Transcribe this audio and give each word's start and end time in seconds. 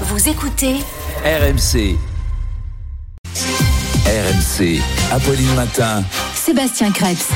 Vous 0.00 0.28
écoutez 0.28 0.74
RMC. 1.24 1.96
RMC. 4.06 4.80
Apolline 5.12 5.54
Matin. 5.54 6.02
Sébastien 6.34 6.90
Krebs. 6.90 7.28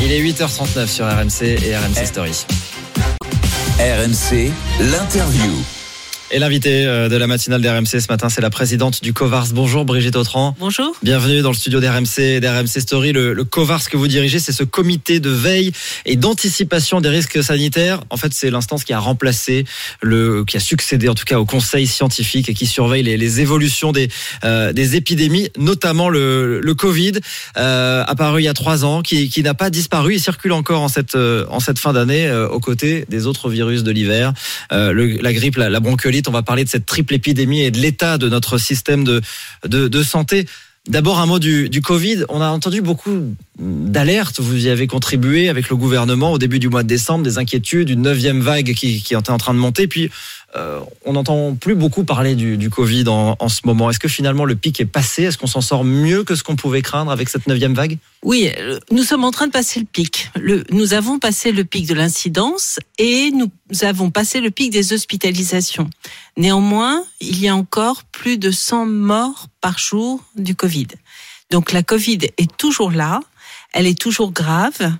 Il 0.00 0.10
est 0.10 0.22
8h39 0.22 0.86
sur 0.86 1.06
RMC 1.06 1.42
et 1.42 1.76
RMC 1.76 2.06
Story. 2.06 2.46
RMC. 3.78 4.50
L'interview. 4.80 5.52
Et 6.34 6.38
l'invité 6.38 6.86
euh, 6.86 7.10
de 7.10 7.16
la 7.16 7.26
matinale 7.26 7.60
d'RMC 7.60 8.00
ce 8.00 8.06
matin, 8.08 8.30
c'est 8.30 8.40
la 8.40 8.48
présidente 8.48 9.02
du 9.02 9.12
COVARS. 9.12 9.48
Bonjour 9.52 9.84
Brigitte 9.84 10.16
Autran. 10.16 10.56
Bonjour. 10.58 10.96
Bienvenue 11.02 11.42
dans 11.42 11.50
le 11.50 11.54
studio 11.54 11.78
d'RMC 11.78 12.40
d'RMC 12.40 12.80
Story. 12.80 13.12
Le, 13.12 13.34
le 13.34 13.44
COVARS 13.44 13.90
que 13.90 13.98
vous 13.98 14.08
dirigez, 14.08 14.38
c'est 14.38 14.52
ce 14.52 14.64
comité 14.64 15.20
de 15.20 15.28
veille 15.28 15.72
et 16.06 16.16
d'anticipation 16.16 17.02
des 17.02 17.10
risques 17.10 17.44
sanitaires. 17.44 18.00
En 18.08 18.16
fait, 18.16 18.32
c'est 18.32 18.48
l'instance 18.48 18.84
qui 18.84 18.94
a 18.94 18.98
remplacé, 18.98 19.66
le, 20.00 20.42
qui 20.46 20.56
a 20.56 20.60
succédé 20.60 21.10
en 21.10 21.14
tout 21.14 21.26
cas 21.26 21.38
au 21.38 21.44
conseil 21.44 21.86
scientifique 21.86 22.48
et 22.48 22.54
qui 22.54 22.64
surveille 22.64 23.02
les, 23.02 23.18
les 23.18 23.40
évolutions 23.42 23.92
des, 23.92 24.08
euh, 24.44 24.72
des 24.72 24.96
épidémies, 24.96 25.50
notamment 25.58 26.08
le, 26.08 26.60
le 26.60 26.74
Covid, 26.74 27.12
euh, 27.58 28.04
apparu 28.06 28.40
il 28.40 28.44
y 28.46 28.48
a 28.48 28.54
trois 28.54 28.86
ans, 28.86 29.02
qui, 29.02 29.28
qui 29.28 29.42
n'a 29.42 29.52
pas 29.52 29.68
disparu. 29.68 30.14
Il 30.14 30.20
circule 30.20 30.52
encore 30.52 30.80
en 30.80 30.88
cette, 30.88 31.14
euh, 31.14 31.44
en 31.50 31.60
cette 31.60 31.78
fin 31.78 31.92
d'année 31.92 32.26
euh, 32.26 32.48
aux 32.48 32.60
côtés 32.60 33.04
des 33.10 33.26
autres 33.26 33.50
virus 33.50 33.82
de 33.82 33.90
l'hiver, 33.90 34.32
euh, 34.72 35.18
la 35.20 35.32
grippe, 35.34 35.56
la, 35.56 35.68
la 35.68 35.80
bronchiolite. 35.80 36.21
On 36.28 36.32
va 36.32 36.42
parler 36.42 36.64
de 36.64 36.68
cette 36.68 36.86
triple 36.86 37.14
épidémie 37.14 37.62
et 37.62 37.70
de 37.70 37.78
l'état 37.78 38.18
de 38.18 38.28
notre 38.28 38.58
système 38.58 39.04
de, 39.04 39.20
de, 39.66 39.88
de 39.88 40.02
santé. 40.02 40.46
D'abord 40.88 41.20
un 41.20 41.26
mot 41.26 41.38
du, 41.38 41.68
du 41.68 41.80
Covid. 41.80 42.24
On 42.28 42.40
a 42.40 42.48
entendu 42.48 42.80
beaucoup 42.80 43.34
d'alertes. 43.62 44.40
Vous 44.40 44.66
y 44.66 44.68
avez 44.68 44.86
contribué 44.86 45.48
avec 45.48 45.68
le 45.68 45.76
gouvernement 45.76 46.32
au 46.32 46.38
début 46.38 46.58
du 46.58 46.68
mois 46.68 46.82
de 46.82 46.88
décembre, 46.88 47.24
des 47.24 47.38
inquiétudes, 47.38 47.90
une 47.90 48.02
neuvième 48.02 48.40
vague 48.40 48.74
qui, 48.74 48.96
était 48.96 49.30
en 49.30 49.38
train 49.38 49.54
de 49.54 49.58
monter. 49.58 49.86
Puis 49.86 50.10
euh, 50.56 50.80
on 51.04 51.14
n'entend 51.14 51.54
plus 51.54 51.74
beaucoup 51.74 52.04
parler 52.04 52.34
du, 52.34 52.70
Covid 52.70 53.04
en, 53.08 53.48
ce 53.48 53.60
moment. 53.64 53.88
Est-ce 53.90 53.98
que 53.98 54.08
finalement 54.08 54.44
le 54.44 54.56
pic 54.56 54.80
est 54.80 54.86
passé? 54.86 55.22
Est-ce 55.22 55.38
qu'on 55.38 55.46
s'en 55.46 55.60
sort 55.60 55.84
mieux 55.84 56.24
que 56.24 56.34
ce 56.34 56.42
qu'on 56.42 56.56
pouvait 56.56 56.82
craindre 56.82 57.10
avec 57.10 57.28
cette 57.28 57.46
neuvième 57.46 57.74
vague? 57.74 57.98
Oui, 58.22 58.50
euh, 58.58 58.78
nous 58.90 59.02
sommes 59.02 59.24
en 59.24 59.30
train 59.30 59.46
de 59.46 59.52
passer 59.52 59.80
le 59.80 59.86
pic. 59.86 60.30
Nous 60.70 60.94
avons 60.94 61.18
passé 61.18 61.52
le 61.52 61.64
pic 61.64 61.86
de 61.86 61.94
l'incidence 61.94 62.78
et 62.98 63.30
nous 63.30 63.50
avons 63.82 64.10
passé 64.10 64.40
le 64.40 64.50
pic 64.50 64.70
des 64.70 64.92
hospitalisations. 64.92 65.88
Néanmoins, 66.36 67.04
il 67.20 67.40
y 67.40 67.48
a 67.48 67.56
encore 67.56 68.04
plus 68.04 68.38
de 68.38 68.50
100 68.50 68.86
morts 68.86 69.48
par 69.60 69.78
jour 69.78 70.22
du 70.36 70.54
Covid. 70.54 70.88
Donc 71.50 71.72
la 71.72 71.82
Covid 71.82 72.18
est 72.38 72.56
toujours 72.56 72.90
là, 72.90 73.20
elle 73.72 73.86
est 73.86 73.98
toujours 73.98 74.32
grave. 74.32 74.92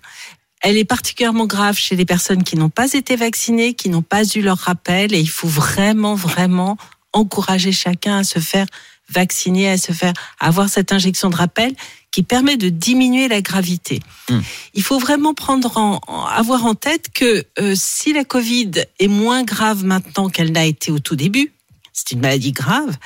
Elle 0.60 0.76
est 0.76 0.84
particulièrement 0.84 1.46
grave 1.46 1.76
chez 1.76 1.96
les 1.96 2.04
personnes 2.04 2.44
qui 2.44 2.56
n'ont 2.56 2.70
pas 2.70 2.92
été 2.92 3.16
vaccinées, 3.16 3.74
qui 3.74 3.88
n'ont 3.88 4.02
pas 4.02 4.24
eu 4.24 4.42
leur 4.42 4.58
rappel 4.58 5.12
et 5.12 5.20
il 5.20 5.28
faut 5.28 5.48
vraiment, 5.48 6.14
vraiment 6.14 6.76
encourager 7.12 7.72
chacun 7.72 8.18
à 8.18 8.24
se 8.24 8.38
faire 8.38 8.66
vacciner, 9.10 9.68
à 9.68 9.76
se 9.76 9.92
faire 9.92 10.12
avoir 10.38 10.68
cette 10.68 10.92
injection 10.92 11.30
de 11.30 11.36
rappel 11.36 11.74
qui 12.12 12.22
permet 12.22 12.56
de 12.56 12.68
diminuer 12.68 13.26
la 13.26 13.42
gravité. 13.42 14.00
Hmm. 14.28 14.40
Il 14.74 14.82
faut 14.82 14.98
vraiment 14.98 15.34
prendre 15.34 15.76
en, 15.76 16.00
en- 16.06 16.24
avoir 16.26 16.64
en 16.64 16.74
tête 16.74 17.06
que 17.12 17.44
euh, 17.58 17.74
si 17.74 18.12
la 18.12 18.24
Covid 18.24 18.70
est 19.00 19.08
moins 19.08 19.42
grave 19.44 19.84
maintenant 19.84 20.28
qu'elle 20.28 20.52
n'a 20.52 20.64
été 20.64 20.92
au 20.92 20.98
tout 20.98 21.16
début, 21.16 21.52
c'est 21.92 22.12
une 22.12 22.20
maladie 22.20 22.52
grave, 22.52 22.96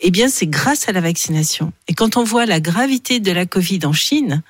eh 0.00 0.10
bien 0.10 0.28
c'est 0.28 0.46
grâce 0.46 0.88
à 0.88 0.92
la 0.92 1.00
vaccination. 1.00 1.72
Et 1.88 1.94
quand 1.94 2.16
on 2.16 2.24
voit 2.24 2.46
la 2.46 2.60
gravité 2.60 3.20
de 3.20 3.32
la 3.32 3.44
Covid 3.44 3.80
en 3.84 3.92
Chine, 3.92 4.42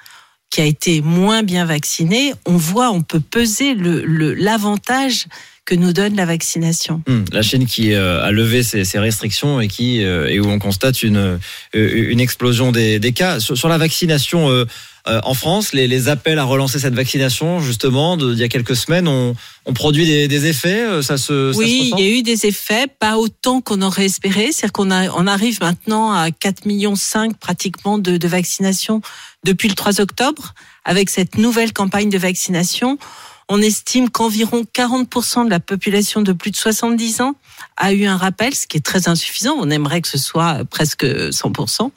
qui 0.53 0.61
a 0.61 0.65
été 0.67 1.01
moins 1.01 1.43
bien 1.43 1.65
vaccinée, 1.65 2.35
on 2.45 2.57
voit, 2.59 2.91
on 2.91 3.01
peut 3.01 3.21
peser 3.21 3.73
le 3.75 4.05
le- 4.05 4.35
l'avantage 4.35 5.27
que 5.65 5.75
nous 5.75 5.93
donne 5.93 6.17
la 6.17 6.27
vaccination. 6.27 7.03
Hum, 7.09 7.25
La 7.33 7.43
Chine 7.43 7.67
qui 7.67 7.93
euh, 7.93 8.23
a 8.23 8.33
levé 8.33 8.63
ses, 8.63 8.85
ses 8.85 8.99
restrictions 8.99 9.61
et 9.61 9.69
qui 9.69 10.03
euh, 10.03 10.29
et 10.29 10.41
où 10.41 10.49
on 10.49 10.59
constate 10.59 11.03
une 11.03 11.17
euh, 11.17 11.39
une 11.73 12.21
explosion 12.21 12.73
des, 12.73 12.99
des 12.99 13.13
cas 13.13 13.39
sur, 13.39 13.57
sur 13.57 13.69
la 13.69 13.79
vaccination 13.79 14.51
euh, 14.51 14.65
en 15.07 15.35
France. 15.35 15.73
Les, 15.73 15.87
les 15.87 16.09
appels 16.09 16.39
à 16.39 16.45
relancer 16.45 16.79
cette 16.79 16.95
vaccination, 16.95 17.61
justement, 17.61 18.17
d'il 18.17 18.39
y 18.39 18.43
a 18.45 18.49
quelques 18.49 18.77
semaines, 18.77 19.07
ont, 19.09 19.35
ont 19.65 19.73
produit 19.73 20.07
des, 20.07 20.27
des 20.29 20.47
effets. 20.47 20.85
Ça 21.03 21.17
se 21.17 21.53
ça 21.53 21.53
se 21.53 21.59
Oui, 21.59 21.93
il 21.97 22.05
y 22.05 22.09
a 22.09 22.19
eu 22.19 22.23
des 22.23 22.47
effets, 22.47 22.87
pas 22.99 23.17
autant 23.17 23.61
qu'on 23.61 23.83
aurait 23.83 24.07
espéré. 24.07 24.51
C'est-à-dire 24.53 24.73
qu'on 24.73 24.91
on 24.91 25.27
arrive 25.27 25.61
maintenant 25.61 26.13
à 26.13 26.31
4 26.31 26.67
millions 26.67 26.97
5 26.97 27.37
pratiquement 27.37 27.99
de, 27.99 28.17
de 28.17 28.29
vaccinations 28.29 29.01
depuis 29.45 29.69
le 29.69 29.75
3 29.75 30.01
octobre. 30.01 30.55
Avec 30.85 31.11
cette 31.11 31.39
nouvelle 31.39 31.73
campagne 31.73 32.11
de 32.11 32.19
vaccination, 32.19 32.99
on 33.49 33.61
estime 33.61 34.11
qu'environ 34.11 34.65
40% 34.75 35.45
de 35.45 35.51
la 35.51 35.61
population 35.61 36.23
de 36.23 36.33
plus 36.33 36.51
de 36.51 36.57
70 36.57 37.21
ans 37.21 37.35
a 37.77 37.93
eu 37.93 38.05
un 38.07 38.17
rappel, 38.17 38.55
ce 38.55 38.67
qui 38.67 38.77
est 38.77 38.81
très 38.81 39.09
insuffisant. 39.09 39.55
On 39.59 39.71
aimerait 39.71 40.01
que 40.01 40.09
ce 40.09 40.19
soit 40.19 40.65
presque 40.65 41.05
100%. 41.05 41.91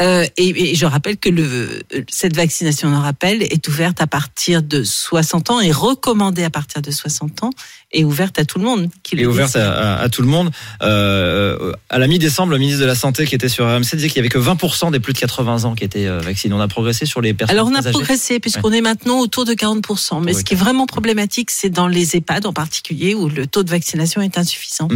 Euh, 0.00 0.24
et, 0.36 0.70
et 0.70 0.74
je 0.74 0.86
rappelle 0.86 1.16
que 1.16 1.28
le, 1.28 1.82
cette 2.08 2.36
vaccination 2.36 2.90
de 2.90 2.96
rappel 2.96 3.42
est 3.42 3.66
ouverte 3.68 4.00
à 4.00 4.06
partir 4.06 4.62
de 4.62 4.84
60 4.84 5.50
ans 5.50 5.60
et 5.60 5.72
recommandée 5.72 6.44
à 6.44 6.50
partir 6.50 6.82
de 6.82 6.90
60 6.90 7.42
ans 7.44 7.50
et 7.92 8.04
ouverte 8.04 8.38
à 8.38 8.44
tout 8.44 8.58
le 8.58 8.64
monde. 8.64 8.88
Qui 9.02 9.14
est 9.16 9.20
le 9.20 9.28
ouverte 9.28 9.56
à, 9.56 9.96
à- 9.96 10.02
à 10.02 10.08
tout 10.08 10.20
le 10.22 10.28
monde. 10.28 10.50
Euh, 10.82 11.72
à 11.88 11.98
la 11.98 12.06
mi-décembre, 12.06 12.52
le 12.52 12.58
ministre 12.58 12.80
de 12.82 12.86
la 12.86 12.94
Santé 12.94 13.24
qui 13.26 13.34
était 13.34 13.48
sur 13.48 13.64
RMC 13.66 13.94
disait 13.94 14.08
qu'il 14.08 14.16
y 14.16 14.18
avait 14.20 14.28
que 14.28 14.38
20% 14.38 14.90
des 14.90 15.00
plus 15.00 15.12
de 15.14 15.18
80 15.18 15.64
ans 15.64 15.74
qui 15.74 15.84
étaient 15.84 16.06
euh, 16.06 16.18
vaccinés. 16.20 16.54
On 16.54 16.60
a 16.60 16.68
progressé 16.68 17.06
sur 17.06 17.20
les 17.20 17.32
personnes 17.34 17.56
Alors 17.56 17.68
on 17.68 17.74
a 17.74 17.78
âgées. 17.78 17.90
progressé 17.90 18.40
puisqu'on 18.40 18.72
est 18.72 18.80
maintenant 18.82 19.18
autour 19.20 19.44
de 19.44 19.52
40%. 19.54 20.20
Mais 20.22 20.32
Oui. 20.34 20.38
ce 20.38 20.44
qui 20.44 20.54
est 20.54 20.56
vraiment 20.56 20.86
problématique, 20.86 21.50
c'est 21.50 21.70
dans 21.70 21.88
les 21.88 22.16
EHPAD 22.16 22.46
en 22.46 22.52
particulier 22.52 23.14
où 23.14 23.28
le 23.28 23.46
taux 23.46 23.62
de 23.62 23.70
vaccination 23.70 24.20
est 24.20 24.36
insuffisant. 24.38 24.88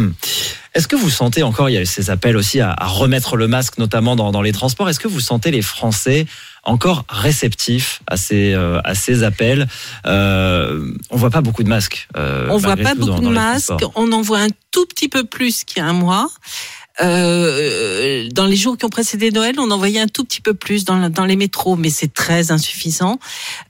Est-ce 0.75 0.87
que 0.87 0.95
vous 0.95 1.09
sentez 1.09 1.43
encore, 1.43 1.69
il 1.69 1.73
y 1.73 1.77
a 1.77 1.85
ces 1.85 2.09
appels 2.09 2.37
aussi 2.37 2.59
à, 2.59 2.71
à 2.71 2.87
remettre 2.87 3.37
le 3.37 3.47
masque, 3.47 3.77
notamment 3.77 4.15
dans, 4.15 4.31
dans 4.31 4.41
les 4.41 4.51
transports, 4.51 4.89
est-ce 4.89 4.99
que 4.99 5.07
vous 5.07 5.19
sentez 5.19 5.51
les 5.51 5.61
Français 5.61 6.25
encore 6.63 7.05
réceptifs 7.09 8.01
à 8.07 8.17
ces, 8.17 8.53
euh, 8.53 8.79
à 8.83 8.95
ces 8.95 9.23
appels 9.23 9.67
euh, 10.05 10.93
On 11.09 11.17
voit 11.17 11.29
pas 11.29 11.41
beaucoup 11.41 11.63
de 11.63 11.69
masques. 11.69 12.07
euh, 12.15 12.47
on 12.49 12.57
voit 12.57 12.77
pas 12.77 12.95
beaucoup 12.95 13.21
dans 13.21 13.29
de 13.29 13.33
masques. 13.33 13.71
On 13.95 14.11
en 14.11 14.21
voit 14.21 14.39
un 14.39 14.49
tout 14.71 14.85
petit 14.85 15.09
peu 15.09 15.23
plus 15.23 15.63
qu'il 15.63 15.79
y 15.79 15.81
a 15.81 15.87
un 15.89 15.93
mois. 15.93 16.29
Euh, 17.01 18.29
dans 18.31 18.45
les 18.45 18.55
jours 18.55 18.77
qui 18.77 18.85
ont 18.85 18.89
précédé 18.89 19.31
Noël, 19.31 19.55
on 19.59 19.71
en 19.71 19.77
voyait 19.77 19.99
un 19.99 20.07
tout 20.07 20.23
petit 20.23 20.41
peu 20.41 20.53
plus 20.53 20.85
dans, 20.85 21.09
dans 21.09 21.25
les 21.25 21.35
métros, 21.35 21.75
mais 21.75 21.89
c'est 21.89 22.13
très 22.13 22.51
insuffisant. 22.51 23.19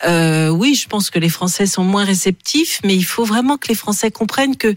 Euh, 0.06 0.50
oui, 0.50 0.76
je 0.76 0.88
pense 0.88 1.10
que 1.10 1.20
les 1.20 1.30
Français 1.30 1.66
sont 1.66 1.86
moins 1.86 2.04
réceptifs, 2.04 2.82
mais 2.84 2.96
il 2.96 3.06
faut 3.06 3.24
vraiment 3.24 3.58
que 3.58 3.70
les 3.70 3.76
Français 3.76 4.12
comprennent 4.12 4.58
que 4.58 4.76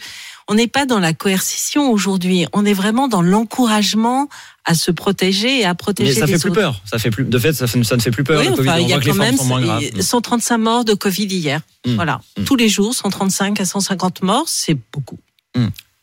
on 0.48 0.54
n'est 0.54 0.68
pas 0.68 0.86
dans 0.86 0.98
la 1.00 1.12
coercition 1.12 1.90
aujourd'hui. 1.90 2.46
On 2.52 2.64
est 2.64 2.72
vraiment 2.72 3.08
dans 3.08 3.22
l'encouragement 3.22 4.28
à 4.64 4.74
se 4.74 4.90
protéger 4.90 5.60
et 5.60 5.64
à 5.64 5.74
protéger 5.74 6.10
Mais 6.14 6.20
ça 6.20 6.26
les 6.26 6.32
fait 6.32 6.38
plus 6.38 6.50
autres. 6.50 6.60
peur. 6.60 6.82
Ça 6.90 6.98
fait 6.98 7.10
plus, 7.10 7.24
de 7.24 7.38
fait, 7.38 7.52
ça, 7.52 7.66
fait- 7.66 7.82
ça 7.84 7.96
ne 7.96 8.00
fait 8.00 8.10
plus 8.10 8.24
peur. 8.24 8.40
Oui, 8.40 8.48
le 8.48 8.56
Covid. 8.56 8.68
enfin, 8.68 8.78
il 8.80 8.88
y 8.88 8.92
a 8.92 8.98
les 8.98 9.06
quand 9.10 9.14
même 9.16 9.36
sont 9.36 9.44
moins 9.44 9.60
graves. 9.60 9.82
135 10.00 10.58
morts 10.58 10.84
de 10.84 10.94
Covid 10.94 11.26
hier. 11.26 11.60
Mm. 11.86 11.94
Voilà. 11.94 12.20
Mm. 12.38 12.44
Tous 12.44 12.56
les 12.56 12.68
jours, 12.68 12.94
135 12.94 13.60
à 13.60 13.64
150 13.64 14.22
morts, 14.22 14.44
c'est 14.48 14.76
beaucoup. 14.92 15.18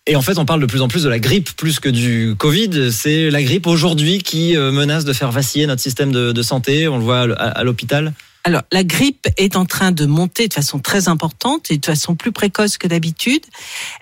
Et 0.06 0.18
en 0.18 0.22
fait, 0.22 0.38
on 0.38 0.46
parle 0.46 0.60
de 0.60 0.66
plus 0.66 0.82
en 0.82 0.88
plus 0.90 1.04
de 1.04 1.10
la 1.10 1.20
grippe 1.20 1.56
plus 1.56 1.80
que 1.80 1.88
du 1.88 2.36
Covid. 2.38 2.92
C'est 2.92 3.30
la 3.30 3.42
grippe 3.42 3.68
aujourd'hui 3.68 4.18
qui 4.22 4.58
euh, 4.58 4.72
menace 4.72 5.06
de 5.06 5.14
faire 5.14 5.32
vaciller 5.32 5.66
notre 5.68 5.82
système 5.82 6.12
de, 6.12 6.34
de 6.34 6.42
santé. 6.42 6.90
On 6.90 6.98
le 6.98 7.04
voit 7.04 7.22
à 7.22 7.64
l'hôpital. 7.64 8.14
Alors, 8.46 8.64
la 8.72 8.84
grippe 8.84 9.28
est 9.38 9.56
en 9.56 9.66
train 9.66 9.92
de 9.92 10.06
monter 10.06 10.48
de 10.50 10.54
façon 10.54 10.80
très 10.80 11.08
importante 11.08 11.72
et 11.72 11.78
de 11.78 11.86
façon 11.86 12.16
plus 12.16 12.34
précoce 12.34 12.78
que 12.78 12.88
d'habitude. 12.88 13.44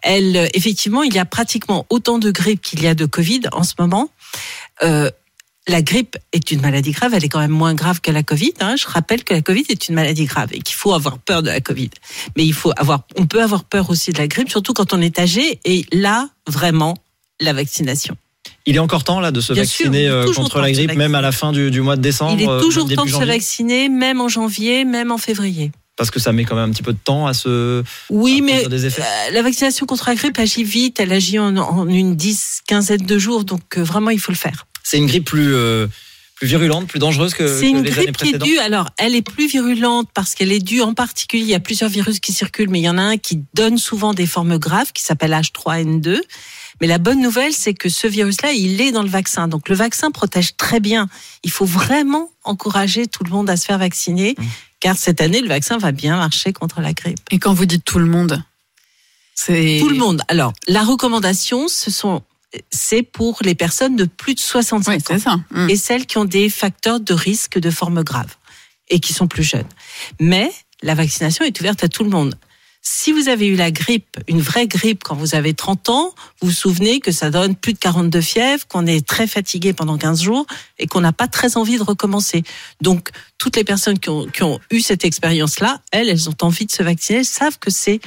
Elle, 0.02 0.36
euh, 0.36 0.48
effectivement, 0.54 1.04
il 1.04 1.14
y 1.14 1.20
a 1.20 1.26
pratiquement 1.26 1.86
autant 1.90 2.18
de 2.18 2.32
grippe 2.32 2.62
qu'il 2.62 2.82
y 2.82 2.88
a 2.88 2.96
de 2.96 3.06
Covid 3.06 3.42
en 3.52 3.64
ce 3.64 3.74
moment. 3.78 4.10
Euh, 4.82 5.12
la 5.68 5.84
grippe 5.84 6.18
est 6.32 6.50
une 6.50 6.60
maladie 6.62 6.92
grave, 6.92 7.14
elle 7.14 7.24
est 7.24 7.30
quand 7.30 7.40
même 7.40 7.52
moins 7.52 7.76
grave 7.76 8.02
que 8.02 8.10
la 8.10 8.24
Covid. 8.24 8.54
hein. 8.62 8.76
Je 8.76 8.88
rappelle 8.88 9.24
que 9.24 9.34
la 9.34 9.42
Covid 9.42 9.66
est 9.70 9.90
une 9.90 9.96
maladie 9.96 10.26
grave 10.26 10.50
et 10.54 10.60
qu'il 10.60 10.76
faut 10.76 10.94
avoir 10.94 11.20
peur 11.20 11.44
de 11.44 11.50
la 11.50 11.62
Covid. 11.62 11.92
Mais 12.36 12.44
il 12.44 12.54
faut 12.54 12.72
avoir, 12.78 13.04
on 13.16 13.28
peut 13.28 13.44
avoir 13.44 13.64
peur 13.64 13.92
aussi 13.92 14.12
de 14.12 14.18
la 14.18 14.28
grippe, 14.28 14.50
surtout 14.50 14.74
quand 14.74 14.92
on 14.92 15.02
est 15.02 15.20
âgé. 15.20 15.60
Et 15.64 15.86
là, 15.92 16.30
vraiment, 16.48 16.98
la 17.40 17.54
vaccination. 17.54 18.18
Il 18.66 18.76
est 18.76 18.80
encore 18.80 19.04
temps 19.04 19.20
là 19.20 19.32
de 19.32 19.42
se 19.42 19.54
Bien 19.54 19.64
vacciner 19.64 20.08
euh, 20.08 20.32
contre 20.34 20.60
la 20.60 20.72
grippe, 20.72 20.94
même 20.96 21.16
à 21.16 21.22
la 21.22 21.32
fin 21.32 21.52
du, 21.52 21.72
du 21.72 21.82
mois 21.82 21.96
de 21.96 22.02
décembre. 22.02 22.38
Il 22.40 22.44
est 22.44 22.50
euh, 22.50 22.60
toujours 22.60 22.88
temps 22.88 23.06
de 23.06 23.10
se 23.10 23.24
vacciner, 23.24 23.90
même 23.90 24.22
en 24.22 24.28
janvier, 24.28 24.86
même 24.86 25.12
en 25.12 25.18
février. 25.18 25.72
Parce 25.98 26.10
que 26.10 26.20
ça 26.20 26.32
met 26.32 26.46
quand 26.46 26.56
même 26.56 26.70
un 26.70 26.72
petit 26.72 26.84
peu 26.84 26.94
de 26.94 26.98
temps 27.04 27.28
à 27.28 27.34
se. 27.34 27.84
Oui, 28.10 28.40
à 28.40 28.44
mais 28.44 28.52
produire 28.54 28.70
des 28.70 28.86
effets. 28.86 29.02
euh, 29.02 29.32
la 29.34 29.42
vaccination 29.42 29.86
contre 29.86 30.08
la 30.10 30.16
grippe 30.16 30.40
agit 30.40 30.64
vite, 30.64 31.00
elle 31.00 31.12
agit 31.12 31.38
en, 31.38 31.56
en 31.58 31.88
une 31.88 32.16
dix, 32.16 32.62
quinzaine 32.68 33.06
de 33.06 33.18
jours, 33.20 33.44
donc 33.44 33.78
vraiment 33.78 34.10
il 34.10 34.20
faut 34.20 34.32
le 34.32 34.38
faire. 34.38 34.66
C'est 34.84 34.98
une 34.98 35.06
grippe 35.06 35.26
plus 35.26 35.54
euh, 35.54 35.88
plus 36.42 36.48
virulente, 36.48 36.88
plus 36.88 36.98
dangereuse 36.98 37.36
que, 37.36 37.48
C'est 37.48 37.66
que 37.66 37.68
une 37.68 37.84
les 37.84 37.94
années 37.94 38.06
grippe 38.08 38.18
qui 38.18 38.30
est 38.34 38.38
due, 38.40 38.58
alors 38.58 38.90
elle 38.98 39.14
est 39.16 39.22
plus 39.22 39.46
virulente 39.46 40.10
parce 40.12 40.34
qu'elle 40.34 40.52
est 40.52 40.58
due 40.60 40.82
en 40.82 40.96
particulier, 40.96 41.44
il 41.44 41.50
y 41.50 41.54
a 41.54 41.60
plusieurs 41.60 41.88
virus 41.92 42.20
qui 42.20 42.34
circulent, 42.34 42.72
mais 42.72 42.80
il 42.80 42.84
y 42.84 42.90
en 42.90 42.98
a 42.98 43.04
un 43.04 43.18
qui 43.18 43.44
donne 43.54 43.78
souvent 43.78 44.16
des 44.16 44.26
formes 44.26 44.58
graves, 44.58 44.92
qui 44.92 45.04
s'appelle 45.04 45.34
H3N2. 45.34 46.20
Mais 46.82 46.88
la 46.88 46.98
bonne 46.98 47.22
nouvelle, 47.22 47.54
c'est 47.54 47.76
que 47.76 47.90
ce 47.90 48.08
virus-là, 48.08 48.54
il 48.54 48.82
est 48.82 48.92
dans 48.92 49.04
le 49.04 49.08
vaccin. 49.08 49.48
Donc 49.48 49.70
le 49.70 49.76
vaccin 49.76 50.10
protège 50.10 50.58
très 50.58 50.80
bien. 50.80 51.10
Il 51.44 51.52
faut 51.52 51.66
vraiment 51.68 52.32
encourager 52.44 53.06
tout 53.06 53.24
le 53.24 53.30
monde 53.30 53.48
à 53.48 53.56
se 53.56 53.66
faire 53.66 53.78
vacciner, 53.78 54.34
Mmh. 54.36 54.44
car 54.80 54.98
cette 54.98 55.22
année, 55.22 55.42
le 55.42 55.48
vaccin 55.48 55.78
va 55.78 55.92
bien 55.92 56.18
marcher 56.18 56.54
contre 56.54 56.82
la 56.82 56.94
grippe. 56.94 57.20
Et 57.30 57.38
quand 57.38 57.54
vous 57.54 57.68
dites 57.68 57.86
tout 57.86 58.00
le 58.00 58.08
monde, 58.08 58.44
c'est 59.36 59.78
Tout 59.80 59.90
le 59.90 59.98
monde. 59.98 60.24
Alors, 60.28 60.54
la 60.68 60.82
recommandation, 60.84 61.68
ce 61.68 61.92
sont 61.92 62.24
c'est 62.70 63.04
pour 63.04 63.40
les 63.44 63.56
personnes 63.56 63.96
de 63.96 64.06
plus 64.06 64.36
de 64.36 64.40
65 64.40 65.02
Oui, 65.10 65.16
ans 65.16 65.20
ça. 65.20 65.40
Mm. 65.52 65.70
et 65.70 65.76
celles 65.76 66.06
qui 66.06 66.18
ont 66.18 66.26
des 66.26 66.50
facteurs 66.50 67.00
de 67.00 67.14
risque 67.14 67.60
de 67.60 67.70
forme 67.70 68.04
grave 68.04 68.36
et 68.90 69.00
qui 69.00 69.14
sont 69.14 69.28
plus 69.28 69.44
jeunes. 69.44 69.68
Mais 70.20 70.52
la 70.82 70.96
vaccination 70.96 71.46
est 71.46 71.60
ouverte 71.60 71.84
à 71.84 71.88
tout 71.88 72.04
le 72.04 72.10
monde. 72.10 72.36
Si 72.84 73.12
vous 73.12 73.30
avez 73.30 73.46
eu 73.46 73.56
la 73.56 73.70
grippe, 73.70 74.18
une 74.28 74.42
vraie 74.42 74.66
grippe 74.66 75.04
quand 75.04 75.16
vous 75.16 75.36
avez 75.36 75.54
30 75.54 75.90
ans, 75.90 76.16
vous 76.42 76.48
vous 76.48 76.52
souvenez 76.54 77.00
que 77.00 77.12
ça 77.12 77.30
donne 77.30 77.56
plus 77.56 77.74
de 77.74 77.78
42 77.78 78.20
fièvres, 78.22 78.68
qu'on 78.68 78.88
est 78.88 79.08
très 79.08 79.28
fatigué 79.28 79.72
pendant 79.72 80.00
15 80.00 80.24
jours 80.24 80.48
et 80.80 80.88
qu'on 80.88 81.02
n'a 81.02 81.14
pas 81.14 81.28
très 81.28 81.58
envie 81.58 81.78
de 81.78 81.84
recommencer. 81.84 82.42
Donc, 82.82 83.10
toutes 83.38 83.56
les 83.56 83.64
personnes 83.64 84.00
qui 84.00 84.10
ont, 84.10 84.26
qui 84.26 84.42
ont 84.42 84.60
eu 84.72 84.82
cette 84.82 85.06
expérience-là, 85.06 85.80
elles, 85.92 86.10
elles 86.10 86.28
ont 86.28 86.36
envie 86.42 86.66
de 86.66 86.72
se 86.72 86.82
vacciner, 86.82 87.20
elles 87.20 87.26
savent 87.26 87.60
que 87.60 87.70
c'est 87.70 88.00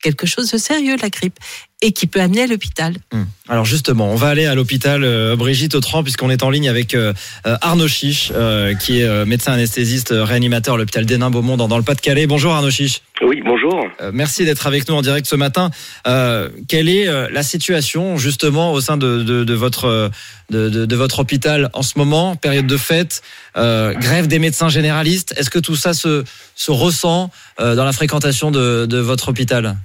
quelque 0.00 0.26
chose 0.26 0.50
de 0.52 0.58
sérieux, 0.58 0.96
la 1.02 1.10
grippe, 1.10 1.38
et 1.82 1.92
qui 1.92 2.06
peut 2.06 2.20
amener 2.20 2.42
à 2.44 2.46
l'hôpital. 2.46 2.94
Hum. 3.12 3.26
Alors 3.48 3.64
justement, 3.66 4.08
on 4.10 4.14
va 4.14 4.28
aller 4.28 4.46
à 4.46 4.54
l'hôpital 4.54 5.02
euh, 5.04 5.36
Brigitte 5.36 5.74
Autran 5.74 6.02
puisqu'on 6.02 6.30
est 6.30 6.42
en 6.42 6.48
ligne 6.48 6.68
avec 6.68 6.94
euh, 6.94 7.12
euh, 7.46 7.56
Arnaud 7.60 7.88
Chiche, 7.88 8.32
euh, 8.34 8.74
qui 8.74 9.00
est 9.00 9.04
euh, 9.04 9.26
médecin 9.26 9.52
anesthésiste 9.52 10.14
réanimateur 10.16 10.76
à 10.76 10.78
l'hôpital 10.78 11.04
d'Hénin-Beaumont 11.04 11.56
dans, 11.58 11.68
dans 11.68 11.76
le 11.76 11.82
Pas-de-Calais. 11.82 12.26
Bonjour 12.26 12.52
Arnaud 12.54 12.70
Chiche. 12.70 13.02
Oui, 13.20 13.42
bonjour. 13.44 13.84
Euh, 14.00 14.10
merci 14.14 14.44
d'être 14.44 14.66
avec 14.66 14.88
nous 14.88 14.94
en 14.94 15.02
direct 15.02 15.26
ce 15.26 15.36
matin. 15.36 15.70
Euh, 16.06 16.48
quelle 16.68 16.88
est 16.88 17.08
euh, 17.08 17.28
la 17.32 17.42
situation 17.42 18.16
justement 18.16 18.72
au 18.72 18.80
sein 18.80 18.96
de, 18.96 19.22
de, 19.22 19.44
de 19.44 19.54
votre 19.54 20.10
de, 20.50 20.68
de- 20.68 20.86
de 20.86 20.96
votre 20.96 21.18
hôpital 21.20 21.68
en 21.72 21.82
ce 21.82 21.98
moment, 21.98 22.36
période 22.36 22.66
de 22.66 22.76
fête, 22.76 23.22
euh, 23.56 23.92
grève 23.94 24.28
des 24.28 24.38
médecins 24.38 24.68
généralistes 24.68 25.34
Est-ce 25.36 25.50
que 25.50 25.58
tout 25.58 25.76
ça 25.76 25.94
se, 25.94 26.24
se 26.54 26.70
ressent 26.70 27.30
euh, 27.60 27.74
dans 27.74 27.84
la 27.84 27.92
fréquentation 27.92 28.50
de, 28.50 28.86
de 28.86 28.98
votre 28.98 29.28
hôpital? 29.28 29.76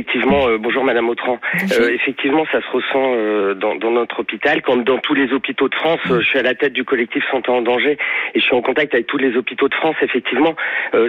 Effectivement, 0.00 0.46
euh, 0.48 0.58
bonjour 0.58 0.84
Madame 0.84 1.08
Autran. 1.08 1.38
Euh, 1.80 1.88
effectivement, 1.90 2.44
ça 2.52 2.60
se 2.60 2.68
ressent 2.70 3.14
euh, 3.16 3.54
dans, 3.54 3.76
dans 3.76 3.90
notre 3.90 4.20
hôpital, 4.20 4.60
comme 4.60 4.84
dans 4.84 4.98
tous 4.98 5.14
les 5.14 5.32
hôpitaux 5.32 5.68
de 5.70 5.74
France. 5.74 6.00
Je 6.06 6.20
suis 6.20 6.38
à 6.38 6.42
la 6.42 6.54
tête 6.54 6.74
du 6.74 6.84
collectif 6.84 7.24
Santé 7.30 7.50
en 7.50 7.62
danger 7.62 7.96
et 8.34 8.38
je 8.40 8.44
suis 8.44 8.54
en 8.54 8.60
contact 8.60 8.92
avec 8.94 9.06
tous 9.06 9.16
les 9.16 9.36
hôpitaux 9.36 9.68
de 9.68 9.74
France. 9.74 9.96
Effectivement, 10.02 10.54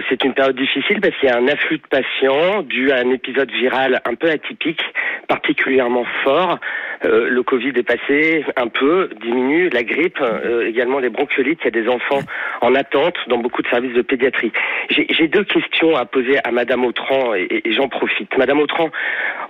c'est 0.08 0.24
une 0.24 0.32
période 0.32 0.56
difficile 0.56 1.00
parce 1.00 1.14
qu'il 1.16 1.28
y 1.28 1.32
a 1.32 1.36
un 1.36 1.48
afflux 1.48 1.78
de 1.78 1.86
patients 1.90 2.62
dû 2.62 2.90
à 2.90 2.96
un 2.96 3.10
épisode 3.10 3.50
viral 3.50 4.00
un 4.06 4.14
peu 4.14 4.30
atypique, 4.30 4.80
particulièrement 5.28 6.04
fort. 6.24 6.58
Le 7.04 7.40
Covid 7.42 7.72
est 7.76 7.82
passé 7.86 8.44
un 8.56 8.68
peu, 8.68 9.10
diminue, 9.22 9.68
la 9.70 9.82
grippe, 9.82 10.18
également 10.66 10.98
les 10.98 11.10
bronchiolites. 11.10 11.60
Il 11.62 11.74
y 11.74 11.78
a 11.78 11.82
des 11.82 11.88
enfants 11.88 12.20
en 12.60 12.74
attente 12.74 13.16
dans 13.28 13.38
beaucoup 13.38 13.62
de 13.62 13.68
services 13.68 13.94
de 13.94 14.02
pédiatrie. 14.02 14.52
J'ai 14.90 15.28
deux 15.28 15.44
questions 15.44 15.94
à 15.96 16.04
poser 16.06 16.38
à 16.44 16.50
Madame 16.50 16.84
Autran 16.84 17.34
et, 17.34 17.42
et- 17.50 17.68
et 17.68 17.72
j'en 17.72 17.88
profite. 17.88 18.36
Madame 18.38 18.60
Autran, 18.60 18.77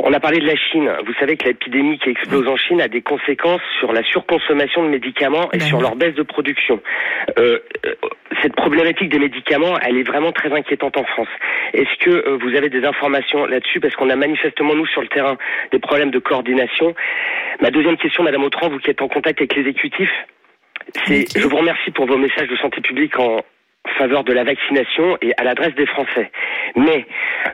on 0.00 0.12
a 0.12 0.20
parlé 0.20 0.38
de 0.38 0.46
la 0.46 0.56
Chine. 0.56 0.90
Vous 1.06 1.14
savez 1.14 1.36
que 1.36 1.46
l'épidémie 1.46 1.98
qui 1.98 2.10
explose 2.10 2.46
en 2.46 2.56
Chine 2.56 2.80
a 2.80 2.88
des 2.88 3.02
conséquences 3.02 3.60
sur 3.80 3.92
la 3.92 4.02
surconsommation 4.04 4.84
de 4.84 4.88
médicaments 4.88 5.50
et 5.52 5.60
sur 5.60 5.80
leur 5.80 5.96
baisse 5.96 6.14
de 6.14 6.22
production. 6.22 6.80
Euh, 7.38 7.58
euh, 7.84 7.94
cette 8.42 8.54
problématique 8.54 9.08
des 9.08 9.18
médicaments, 9.18 9.78
elle 9.80 9.96
est 9.96 10.04
vraiment 10.04 10.32
très 10.32 10.52
inquiétante 10.52 10.96
en 10.96 11.04
France. 11.04 11.28
Est-ce 11.74 12.04
que 12.04 12.10
euh, 12.10 12.38
vous 12.40 12.56
avez 12.56 12.68
des 12.68 12.84
informations 12.84 13.46
là-dessus? 13.46 13.80
Parce 13.80 13.94
qu'on 13.96 14.10
a 14.10 14.16
manifestement, 14.16 14.74
nous, 14.74 14.86
sur 14.86 15.00
le 15.00 15.08
terrain, 15.08 15.36
des 15.72 15.78
problèmes 15.78 16.10
de 16.10 16.18
coordination. 16.18 16.94
Ma 17.60 17.70
deuxième 17.70 17.96
question, 17.96 18.22
Madame 18.22 18.44
Autran, 18.44 18.68
vous 18.68 18.78
qui 18.78 18.90
êtes 18.90 19.02
en 19.02 19.08
contact 19.08 19.40
avec 19.40 19.54
l'exécutif, 19.54 20.10
c'est, 21.04 21.26
je 21.36 21.46
vous 21.46 21.56
remercie 21.56 21.90
pour 21.90 22.06
vos 22.06 22.16
messages 22.16 22.48
de 22.48 22.56
santé 22.56 22.80
publique 22.80 23.18
en 23.18 23.42
faveur 23.98 24.24
de 24.24 24.32
la 24.32 24.44
vaccination 24.44 25.18
et 25.22 25.32
à 25.36 25.44
l'adresse 25.44 25.74
des 25.74 25.86
Français. 25.86 26.30
Mais 26.76 27.06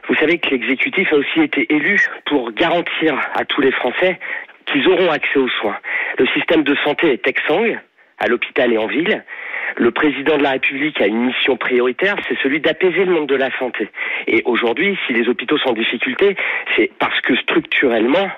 vous 0.08 0.14
savez 0.16 0.38
que 0.38 0.50
l'exécutif 0.50 1.12
a 1.12 1.16
aussi 1.16 1.40
été 1.40 1.66
élu 1.72 2.00
pour 2.26 2.52
garantir 2.52 3.18
à 3.34 3.44
tous 3.44 3.60
les 3.60 3.72
Français 3.72 4.18
qu'ils 4.66 4.86
auront 4.88 5.10
accès 5.10 5.38
aux 5.38 5.48
soins. 5.48 5.78
Le 6.18 6.26
système 6.28 6.62
de 6.62 6.74
santé 6.84 7.12
est 7.12 7.26
exsangue 7.26 7.78
à 8.18 8.28
l'hôpital 8.28 8.72
et 8.72 8.78
en 8.78 8.86
ville. 8.86 9.24
Le 9.76 9.90
président 9.90 10.36
de 10.36 10.42
la 10.42 10.52
République 10.52 11.00
a 11.00 11.06
une 11.06 11.26
mission 11.26 11.56
prioritaire, 11.56 12.16
c'est 12.28 12.38
celui 12.42 12.60
d'apaiser 12.60 13.04
le 13.04 13.12
monde 13.12 13.26
de 13.26 13.34
la 13.34 13.50
santé. 13.58 13.88
Et 14.26 14.42
aujourd'hui, 14.44 14.96
si 15.06 15.12
les 15.12 15.28
hôpitaux 15.28 15.58
sont 15.58 15.70
en 15.70 15.72
difficulté, 15.72 16.36
c'est 16.76 16.90
parce 16.98 17.20
que 17.22 17.34
structurellement, 17.36 18.30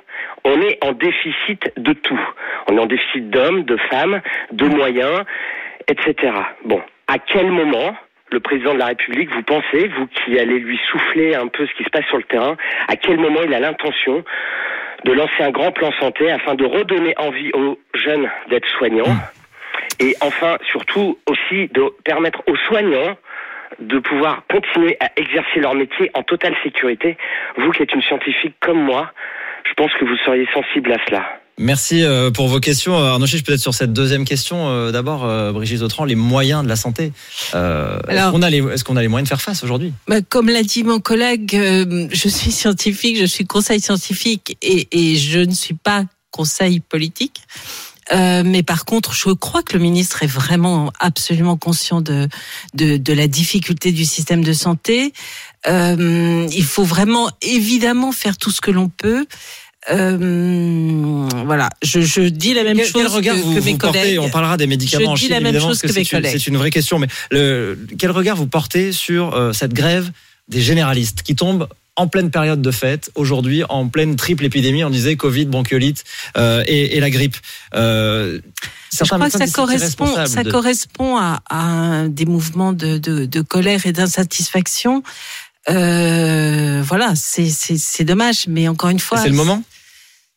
on 0.45 0.61
est 0.63 0.83
en 0.83 0.93
déficit 0.93 1.73
de 1.77 1.93
tout. 1.93 2.21
On 2.71 2.77
est 2.77 2.81
en 2.81 2.87
déficit 2.87 3.29
d'hommes, 3.29 3.65
de 3.65 3.77
femmes, 3.77 4.23
de 4.53 4.67
moyens, 4.67 5.25
etc. 5.89 6.33
Bon, 6.65 6.81
à 7.17 7.19
quel 7.19 7.51
moment 7.51 7.97
le 8.31 8.41
président 8.41 8.75
de 8.75 8.79
la 8.79 8.87
République, 8.87 9.31
vous 9.33 9.43
pensez, 9.43 9.89
vous 9.89 10.07
qui 10.09 10.39
allez 10.39 10.59
lui 10.59 10.79
souffler 10.91 11.35
un 11.35 11.47
peu 11.47 11.67
ce 11.67 11.73
qui 11.73 11.85
se 11.85 11.89
passe 11.89 12.05
sur 12.09 12.19
le 12.19 12.25
terrain, 12.25 12.57
à 12.89 12.97
quel 12.97 13.19
moment 13.19 13.41
il 13.43 13.55
a 13.55 13.59
l'intention 13.59 14.23
de 15.05 15.13
lancer 15.13 15.43
un 15.43 15.51
grand 15.51 15.73
plan 15.73 15.91
santé 15.99 16.31
afin 16.31 16.55
de 16.57 16.67
redonner 16.67 17.15
envie 17.17 17.51
aux 17.55 17.79
jeunes 17.95 18.31
d'être 18.51 18.69
soignants 18.77 19.17
et 19.99 20.15
enfin, 20.21 20.59
surtout 20.69 21.19
aussi 21.27 21.69
de 21.69 21.85
permettre 22.05 22.43
aux 22.49 22.57
soignants 22.69 23.17
de 23.79 23.99
pouvoir 23.99 24.43
continuer 24.51 24.99
à 25.01 25.09
exercer 25.17 25.61
leur 25.61 25.75
métier 25.75 26.11
en 26.13 26.23
totale 26.23 26.55
sécurité? 26.63 27.17
Vous 27.57 27.71
qui 27.71 27.83
êtes 27.83 27.95
une 27.95 28.03
scientifique 28.03 28.57
comme 28.61 28.83
moi, 28.83 29.11
je 29.65 29.73
pense 29.73 29.93
que 29.95 30.05
vous 30.05 30.17
seriez 30.19 30.47
sensible 30.53 30.93
à 30.93 30.99
cela. 31.07 31.41
Merci 31.59 32.03
euh, 32.03 32.31
pour 32.31 32.49
vos 32.49 32.61
questions. 32.61 32.99
Euh, 32.99 33.07
Arnaud 33.13 33.27
Chiche, 33.27 33.43
peut-être 33.43 33.61
sur 33.61 33.73
cette 33.75 33.93
deuxième 33.95 34.25
question, 34.27 34.69
euh, 34.69 34.93
d'abord, 34.93 35.53
Brigitte 35.55 35.81
Autran, 35.83 36.05
les 36.05 36.15
moyens 36.15 36.63
de 36.63 36.69
la 36.69 36.77
santé. 36.77 37.13
Euh, 37.55 37.99
Est-ce 38.09 38.31
qu'on 38.31 38.43
a, 38.43 38.51
les- 38.51 38.59
est-ce 38.59 38.85
qu'on 38.85 38.97
a 38.97 39.03
les 39.03 39.09
moyens 39.09 39.25
de 39.27 39.29
faire 39.29 39.41
face 39.41 39.65
aujourd'hui? 39.65 39.93
Bah, 40.07 40.21
comme 40.21 40.49
l'a 40.51 40.63
dit 40.63 40.85
mon 40.85 41.01
collègue, 41.01 41.55
euh, 41.57 42.09
je 42.13 42.29
suis 42.29 42.53
scientifique, 42.53 43.19
je 43.19 43.25
suis 43.25 43.47
conseil 43.47 43.81
scientifique 43.81 44.59
et, 44.61 44.87
et 44.93 45.17
je 45.17 45.39
ne 45.41 45.55
suis 45.55 45.75
pas 45.75 46.05
conseil 46.31 46.81
politique. 46.81 47.41
Euh, 48.13 48.43
mais 48.45 48.63
par 48.63 48.85
contre, 48.85 49.15
je 49.15 49.31
crois 49.31 49.63
que 49.65 49.73
le 49.73 49.81
ministre 49.81 50.23
est 50.23 50.29
vraiment 50.29 50.93
absolument 51.01 51.57
conscient 51.57 52.01
de, 52.03 52.29
de, 52.75 52.99
de 52.99 53.13
la 53.13 53.27
difficulté 53.27 53.91
du 53.91 54.05
système 54.05 54.45
de 54.45 54.53
santé. 54.53 55.13
Euh, 55.67 56.47
il 56.53 56.63
faut 56.65 56.85
vraiment 56.85 57.29
évidemment 57.43 58.13
faire 58.13 58.37
tout 58.37 58.53
ce 58.53 58.61
que 58.61 58.71
l'on 58.71 58.89
peut. 58.91 59.27
Euh, 59.91 61.29
voilà, 61.45 61.69
je, 61.83 62.01
je 62.01 62.23
dis 62.23 62.55
la 62.55 62.65
même 62.65 62.77
quel, 62.77 62.87
chose 62.87 62.93
quel 63.03 63.07
regard 63.07 63.37
que, 63.37 63.41
vous, 63.41 63.55
que 63.55 63.61
mes 63.61 63.73
vous 63.73 63.79
portez 63.79 63.99
collègues. 64.01 64.19
On 64.21 64.29
parlera 64.31 64.57
des 64.57 64.67
médicaments 64.67 65.13
en 65.13 65.17
Je 65.17 65.21
dis 65.21 65.27
Chine, 65.27 65.35
la 65.35 65.41
même 65.41 65.47
évidemment, 65.55 65.69
chose 65.69 65.81
parce 65.81 65.93
que 65.93 65.99
mes 65.99 66.05
c'est 66.05 66.13
une, 66.17 66.23
collègues. 66.23 66.33
c'est 66.41 66.47
une 66.49 66.57
vraie 66.57 66.71
question. 66.71 66.99
Mais 66.99 67.07
le, 67.31 67.79
quel 67.99 68.11
regard 68.11 68.37
vous 68.37 68.47
portez 68.49 68.93
sur 68.93 69.35
euh, 69.35 69.53
cette 69.53 69.73
grève 69.75 70.11
des 70.49 70.61
généralistes 70.61 71.23
qui 71.23 71.35
tombe 71.37 71.69
en 71.99 72.09
pleine 72.09 72.31
période 72.31 72.61
de 72.61 72.71
fête, 72.71 73.11
aujourd'hui, 73.15 73.63
en 73.71 73.89
pleine 73.89 74.17
triple 74.17 74.45
épidémie, 74.45 74.85
on 74.85 74.91
disait 74.91 75.17
Covid, 75.17 75.47
bronchiolite 75.47 76.05
euh, 76.37 76.63
et, 76.67 76.97
et 76.97 77.01
la 77.01 77.09
grippe. 77.09 77.37
Euh, 77.75 78.39
Je 78.93 79.05
crois 79.05 79.19
que 79.31 79.39
ça 79.39 79.47
correspond, 79.47 80.05
irresponsable 80.07 80.29
ça 80.29 80.43
de- 80.43 80.51
correspond 80.51 81.17
à, 81.17 82.05
des 82.09 82.27
mouvements 82.27 82.75
de, 82.75 82.99
de, 82.99 83.25
de 83.25 83.41
colère 83.41 83.87
et 83.87 83.93
d'insatisfaction. 83.93 85.03
Euh, 85.71 86.83
voilà, 86.85 87.15
c'est 87.17 88.05
dommage, 88.05 88.45
mais 88.47 88.69
encore 88.69 88.91
une 88.91 89.01
fois, 89.01 89.19
C'est 89.19 89.29
le 89.31 89.35
moment 89.35 89.63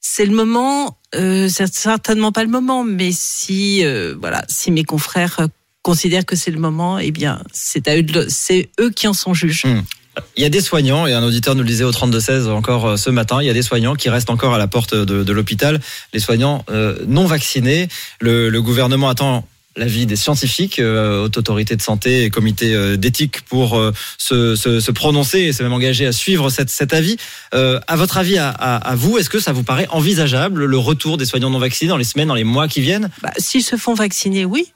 c'est 0.01 0.25
le 0.25 0.33
moment. 0.33 0.97
Euh, 1.15 1.47
c'est 1.49 1.73
certainement 1.73 2.31
pas 2.31 2.43
le 2.43 2.49
moment, 2.49 2.83
mais 2.83 3.11
si 3.11 3.83
euh, 3.83 4.15
voilà, 4.19 4.43
si 4.47 4.71
mes 4.71 4.83
confrères 4.83 5.37
euh, 5.39 5.47
considèrent 5.81 6.25
que 6.25 6.35
c'est 6.35 6.51
le 6.51 6.59
moment, 6.59 6.99
eh 6.99 7.11
bien, 7.11 7.41
c'est 7.51 7.87
à 7.87 7.97
eux, 7.97 8.05
c'est 8.27 8.69
eux 8.79 8.91
qui 8.91 9.07
en 9.07 9.13
sont 9.13 9.33
juges. 9.33 9.65
Hmm. 9.65 9.81
Il 10.35 10.43
y 10.43 10.45
a 10.45 10.49
des 10.49 10.61
soignants, 10.61 11.07
et 11.07 11.13
un 11.13 11.23
auditeur 11.23 11.55
nous 11.55 11.61
le 11.61 11.67
disait 11.67 11.85
au 11.85 11.91
32-16 11.91 12.49
encore 12.49 12.99
ce 12.99 13.09
matin, 13.09 13.41
il 13.41 13.45
y 13.45 13.49
a 13.49 13.53
des 13.53 13.61
soignants 13.61 13.95
qui 13.95 14.09
restent 14.09 14.29
encore 14.29 14.53
à 14.53 14.57
la 14.57 14.67
porte 14.67 14.93
de, 14.93 15.31
l'hôpital, 15.31 15.79
les 16.13 16.19
soignants 16.19 16.65
non 17.07 17.25
vaccinés. 17.25 17.87
Le 18.19 18.59
gouvernement 18.59 19.07
attend 19.07 19.47
l'avis 19.75 20.05
des 20.05 20.15
scientifiques, 20.15 20.79
euh, 20.79 21.23
haute 21.23 21.37
autorité 21.37 21.75
de 21.75 21.81
santé 21.81 22.23
et 22.23 22.29
comité 22.29 22.73
euh, 22.73 22.97
d'éthique 22.97 23.41
pour 23.41 23.77
euh, 23.77 23.93
se, 24.17 24.55
se, 24.55 24.79
se 24.79 24.91
prononcer 24.91 25.39
et 25.39 25.53
s'est 25.53 25.63
même 25.63 25.73
engagé 25.73 26.05
à 26.05 26.11
suivre 26.11 26.49
cette, 26.49 26.69
cet 26.69 26.93
avis. 26.93 27.17
Euh, 27.53 27.79
à 27.87 27.95
votre 27.95 28.17
avis, 28.17 28.37
à, 28.37 28.49
à, 28.49 28.75
à 28.77 28.95
vous, 28.95 29.17
est-ce 29.17 29.29
que 29.29 29.39
ça 29.39 29.51
vous 29.51 29.63
paraît 29.63 29.87
envisageable 29.89 30.65
le 30.65 30.77
retour 30.77 31.17
des 31.17 31.25
soignants 31.25 31.49
non 31.49 31.59
vaccinés 31.59 31.89
dans 31.89 31.97
les 31.97 32.03
semaines, 32.03 32.27
dans 32.27 32.35
les 32.35 32.43
mois 32.43 32.67
qui 32.67 32.81
viennent? 32.81 33.09
Bah, 33.21 33.31
S'ils 33.37 33.63
se 33.63 33.77
font 33.77 33.93
vacciner, 33.93 34.45
oui. 34.45 34.73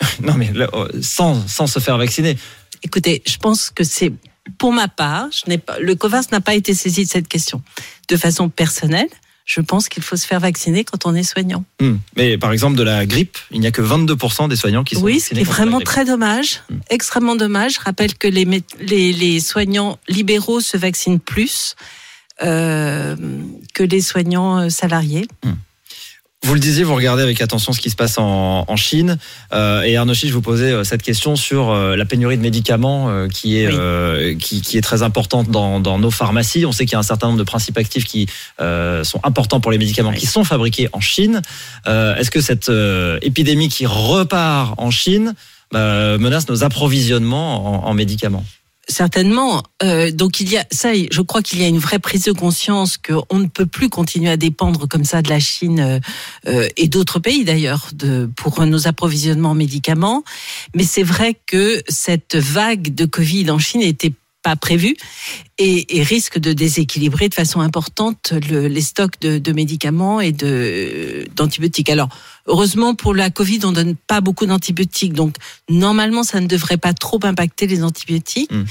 Non, 0.22 0.34
mais 0.34 0.52
là, 0.52 0.68
euh, 0.74 0.88
sans, 1.02 1.46
sans 1.48 1.66
se 1.66 1.78
faire 1.78 1.98
vacciner. 1.98 2.36
Écoutez, 2.82 3.22
je 3.26 3.36
pense 3.36 3.70
que 3.70 3.84
c'est 3.84 4.12
pour 4.58 4.72
ma 4.72 4.88
part, 4.88 5.26
je 5.32 5.56
pas, 5.56 5.78
le 5.80 5.94
COVAS 5.94 6.26
n'a 6.30 6.40
pas 6.40 6.54
été 6.54 6.74
saisi 6.74 7.04
de 7.04 7.10
cette 7.10 7.28
question. 7.28 7.62
De 8.08 8.16
façon 8.16 8.48
personnelle, 8.48 9.08
je 9.46 9.60
pense 9.60 9.88
qu'il 9.88 10.02
faut 10.02 10.16
se 10.16 10.26
faire 10.26 10.40
vacciner 10.40 10.84
quand 10.84 11.06
on 11.06 11.14
est 11.14 11.22
soignant. 11.22 11.64
Hmm. 11.80 11.96
Mais 12.16 12.36
par 12.36 12.52
exemple, 12.52 12.76
de 12.76 12.82
la 12.82 13.06
grippe, 13.06 13.38
il 13.52 13.60
n'y 13.60 13.66
a 13.68 13.70
que 13.70 13.80
22% 13.80 14.48
des 14.48 14.56
soignants 14.56 14.82
qui 14.84 14.96
sont 14.96 15.02
Oui, 15.02 15.20
ce 15.20 15.28
qui 15.28 15.34
vaccinés 15.36 15.40
est 15.42 15.44
contre 15.44 15.58
la 15.60 15.64
vraiment 15.64 15.80
très 15.80 16.04
dommage, 16.04 16.62
Mm. 16.68 16.74
extrêmement 16.90 17.36
dommage. 17.36 17.74
Je 17.74 17.80
rappelle 17.80 18.14
que 18.14 18.26
les, 18.26 18.44
les, 18.80 19.12
les 19.12 19.40
soignants 19.40 19.98
libéraux 20.08 20.60
se 20.60 20.76
vaccinent 20.76 21.20
plus 21.20 21.76
euh, 22.42 23.14
que 23.72 23.84
les 23.84 24.00
soignants 24.00 24.58
euh, 24.58 24.68
salariés. 24.68 25.28
Vous 26.46 26.54
le 26.54 26.60
disiez, 26.60 26.84
vous 26.84 26.94
regardez 26.94 27.24
avec 27.24 27.40
attention 27.40 27.72
ce 27.72 27.80
qui 27.80 27.90
se 27.90 27.96
passe 27.96 28.18
en, 28.18 28.64
en 28.68 28.76
Chine. 28.76 29.18
Euh, 29.52 29.82
et 29.82 29.96
Arnaud 29.96 30.14
Chi, 30.14 30.28
je 30.28 30.32
vous 30.32 30.42
posais 30.42 30.70
euh, 30.70 30.84
cette 30.84 31.02
question 31.02 31.34
sur 31.34 31.70
euh, 31.70 31.96
la 31.96 32.04
pénurie 32.04 32.36
de 32.36 32.42
médicaments 32.42 33.08
euh, 33.10 33.26
qui, 33.26 33.58
est, 33.58 33.66
Oui. 33.66 33.74
euh, 33.76 34.36
qui, 34.36 34.60
qui 34.62 34.78
est 34.78 34.80
très 34.80 35.02
importante 35.02 35.50
dans, 35.50 35.80
dans 35.80 35.98
nos 35.98 36.12
pharmacies. 36.12 36.64
On 36.64 36.70
sait 36.70 36.84
qu'il 36.86 36.92
y 36.92 36.94
a 36.94 37.00
un 37.00 37.02
certain 37.02 37.26
nombre 37.26 37.40
de 37.40 37.44
principes 37.44 37.76
actifs 37.78 38.04
qui 38.04 38.28
euh, 38.60 39.02
sont 39.02 39.18
importants 39.24 39.58
pour 39.58 39.72
les 39.72 39.78
médicaments 39.78 40.10
Oui. 40.10 40.18
qui 40.18 40.26
sont 40.26 40.44
fabriqués 40.44 40.88
en 40.92 41.00
Chine. 41.00 41.42
Euh, 41.88 42.14
Est-ce 42.14 42.30
que 42.30 42.40
cette 42.40 42.68
euh, 42.68 43.18
épidémie 43.22 43.68
qui 43.68 43.84
repart 43.84 44.74
en 44.78 44.92
Chine 44.92 45.34
bah, 45.72 46.16
menace 46.16 46.48
nos 46.48 46.62
approvisionnements 46.62 47.84
en, 47.86 47.90
en 47.90 47.94
médicaments? 47.94 48.44
Certainement. 48.88 49.64
Euh, 49.82 50.12
donc 50.12 50.38
il 50.38 50.48
y 50.48 50.56
a 50.56 50.64
ça. 50.70 50.90
Je 50.94 51.20
crois 51.20 51.42
qu'il 51.42 51.60
y 51.60 51.64
a 51.64 51.68
une 51.68 51.78
vraie 51.78 51.98
prise 51.98 52.22
de 52.22 52.32
conscience 52.32 52.98
qu'on 52.98 53.38
ne 53.38 53.46
peut 53.46 53.66
plus 53.66 53.88
continuer 53.88 54.30
à 54.30 54.36
dépendre 54.36 54.86
comme 54.86 55.04
ça 55.04 55.22
de 55.22 55.28
la 55.28 55.40
Chine 55.40 55.80
euh, 55.80 55.98
euh, 56.46 56.68
et 56.76 56.86
d'autres 56.86 57.18
pays 57.18 57.44
d'ailleurs 57.44 57.90
pour 58.36 58.64
nos 58.64 58.86
approvisionnements 58.86 59.50
en 59.50 59.54
médicaments. 59.54 60.22
Mais 60.76 60.84
c'est 60.84 61.02
vrai 61.02 61.36
que 61.46 61.82
cette 61.88 62.36
vague 62.36 62.94
de 62.94 63.06
Covid 63.06 63.50
en 63.50 63.58
Chine 63.58 63.80
n'était 63.80 64.12
pas 64.46 64.54
prévue 64.54 64.96
et, 65.58 66.02
risque 66.04 66.38
de 66.38 66.52
déséquilibrer 66.52 67.28
de 67.28 67.34
façon 67.34 67.60
importante 67.60 68.32
le- 68.48 68.68
les 68.68 68.80
stocks 68.80 69.18
de, 69.20 69.52
médicaments 69.52 70.20
et 70.20 70.30
d'antibiotiques. 71.34 71.90
Alors 71.90 72.10
heureusement 72.46 72.94
pour 72.94 73.12
la 73.12 73.30
Covid, 73.30 73.60
on 73.64 73.72
donne 73.72 73.96
pas 73.96 74.20
beaucoup 74.20 74.46
d'antibiotiques, 74.46 75.14
donc 75.14 75.34
normalement 75.68 76.22
ça 76.22 76.40
ne 76.40 76.46
devrait 76.46 76.76
pas 76.76 76.94
trop 76.94 77.18
impacter 77.24 77.66
les 77.66 77.82
antibiotiques. 77.82 78.52
Mm. 78.52 78.64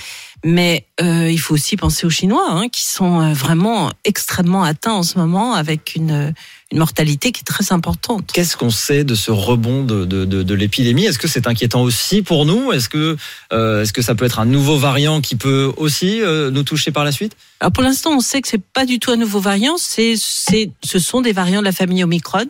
Mais 0.47 0.85
euh, 1.01 1.31
il 1.31 1.39
faut 1.39 1.55
aussi 1.55 1.75
penser 1.75 2.05
aux 2.05 2.11
Chinois, 2.11 2.45
hein, 2.47 2.69
qui 2.69 2.85
sont 2.85 3.19
euh, 3.19 3.33
vraiment 3.33 3.91
extrêmement 4.03 4.63
atteints 4.63 4.93
en 4.93 5.01
ce 5.01 5.17
moment 5.17 5.55
avec 5.55 5.95
une, 5.95 6.35
une 6.71 6.77
mortalité 6.77 7.31
qui 7.31 7.41
est 7.41 7.43
très 7.45 7.73
importante. 7.73 8.29
Qu'est-ce 8.31 8.55
qu'on 8.55 8.69
sait 8.69 9.03
de 9.03 9.15
ce 9.15 9.31
rebond 9.31 9.83
de, 9.83 10.05
de, 10.05 10.23
de, 10.23 10.43
de 10.43 10.53
l'épidémie? 10.53 11.05
Est-ce 11.05 11.17
que 11.17 11.27
c'est 11.27 11.47
inquiétant 11.47 11.81
aussi 11.81 12.21
pour 12.21 12.45
nous? 12.45 12.71
Est-ce 12.71 12.89
que, 12.89 13.17
euh, 13.53 13.81
est-ce 13.81 13.91
que 13.91 14.03
ça 14.03 14.13
peut 14.13 14.25
être 14.25 14.37
un 14.37 14.45
nouveau 14.45 14.77
variant 14.77 15.19
qui 15.19 15.35
peut 15.35 15.73
aussi 15.77 16.21
euh, 16.21 16.51
nous 16.51 16.61
toucher 16.61 16.91
par 16.91 17.05
la 17.05 17.11
suite? 17.11 17.35
Alors 17.59 17.71
pour 17.71 17.81
l'instant, 17.81 18.11
on 18.11 18.19
sait 18.19 18.39
que 18.43 18.47
c'est 18.47 18.61
pas 18.61 18.85
du 18.85 18.99
tout 18.99 19.09
un 19.09 19.17
nouveau 19.17 19.39
variant. 19.39 19.77
C'est, 19.79 20.13
ce 20.15 20.99
sont 20.99 21.21
des 21.21 21.33
variants 21.33 21.61
de 21.61 21.65
la 21.65 21.71
famille 21.71 22.03
Omicron. 22.03 22.45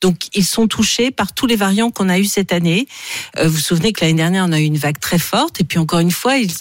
Donc 0.00 0.28
ils 0.34 0.44
sont 0.44 0.66
touchés 0.66 1.10
par 1.10 1.32
tous 1.32 1.46
les 1.46 1.56
variants 1.56 1.90
qu'on 1.90 2.08
a 2.08 2.18
eu 2.18 2.24
cette 2.24 2.52
année. 2.52 2.86
Euh, 3.38 3.46
vous 3.48 3.54
vous 3.54 3.60
souvenez 3.60 3.92
que 3.92 4.00
l'année 4.02 4.14
dernière 4.14 4.44
on 4.46 4.52
a 4.52 4.60
eu 4.60 4.64
une 4.64 4.78
vague 4.78 4.98
très 4.98 5.18
forte 5.18 5.60
et 5.60 5.64
puis 5.64 5.78
encore 5.78 6.00
une 6.00 6.10
fois, 6.10 6.36
ils, 6.38 6.52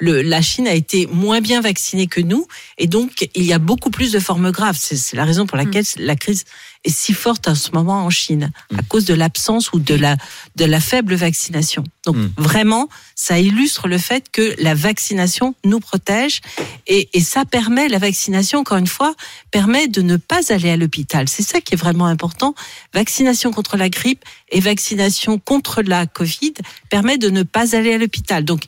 le, 0.00 0.22
la 0.22 0.42
Chine 0.42 0.66
a 0.68 0.74
été 0.74 1.06
moins 1.06 1.40
bien 1.40 1.60
vaccinée 1.60 2.06
que 2.06 2.20
nous 2.20 2.46
et 2.76 2.86
donc 2.86 3.28
il 3.34 3.44
y 3.44 3.52
a 3.52 3.58
beaucoup 3.58 3.90
plus 3.90 4.12
de 4.12 4.18
formes 4.18 4.50
graves. 4.50 4.76
C'est, 4.78 4.96
c'est 4.96 5.16
la 5.16 5.24
raison 5.24 5.46
pour 5.46 5.56
laquelle 5.56 5.84
la 5.96 6.16
crise 6.16 6.44
est 6.84 6.90
si 6.90 7.12
forte 7.12 7.48
en 7.48 7.54
ce 7.54 7.70
moment 7.72 8.04
en 8.04 8.10
Chine 8.10 8.52
à 8.76 8.82
cause 8.82 9.04
de 9.04 9.14
l'absence 9.14 9.72
ou 9.72 9.78
de 9.78 9.94
la 9.94 10.16
de 10.56 10.64
la 10.64 10.80
faible 10.80 11.14
vaccination. 11.14 11.84
Donc 12.04 12.16
Mm. 12.18 12.28
vraiment, 12.36 12.88
ça 13.14 13.38
illustre 13.38 13.88
le 13.88 13.98
fait 13.98 14.26
que 14.30 14.54
la 14.58 14.74
vaccination 14.74 15.54
nous 15.64 15.80
protège 15.80 16.40
et, 16.86 17.08
et 17.12 17.20
ça 17.20 17.44
permet 17.44 17.88
la 17.88 17.98
vaccination 17.98 18.60
encore 18.60 18.78
une 18.78 18.86
fois 18.86 19.14
permet 19.50 19.88
de 19.88 20.02
ne 20.02 20.16
pas 20.16 20.52
aller 20.52 20.70
à 20.70 20.76
l'hôpital. 20.76 21.28
C'est 21.28 21.42
ça 21.42 21.60
qui 21.60 21.74
est 21.74 21.76
vraiment 21.76 22.06
important. 22.06 22.54
Vaccination 22.94 23.52
contre 23.52 23.76
la 23.76 23.88
grippe 23.88 24.24
et 24.50 24.60
vaccination 24.60 25.38
contre 25.38 25.82
la 25.82 26.06
Covid 26.06 26.54
permet 26.90 27.18
de 27.18 27.30
ne 27.30 27.42
pas 27.42 27.76
aller 27.76 27.94
à 27.94 27.98
l'hôpital. 27.98 28.44
Donc 28.44 28.62